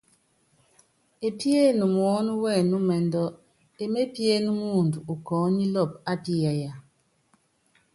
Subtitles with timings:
[1.39, 3.23] Piéné muɔ́nɔ́wɛnúmɛndú,
[3.83, 6.71] emépíéne muundɔ ukɔɔ́nílɔpɔ ápiyáya.